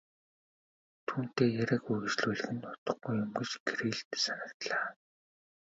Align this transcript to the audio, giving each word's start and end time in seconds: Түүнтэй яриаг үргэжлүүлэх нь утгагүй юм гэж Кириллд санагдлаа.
Түүнтэй 1.07 1.49
яриаг 1.61 1.85
үргэжлүүлэх 1.91 2.49
нь 2.53 2.65
утгагүй 2.69 3.13
юм 3.23 3.29
гэж 3.37 3.49
Кириллд 3.67 4.09
санагдлаа. 4.25 4.85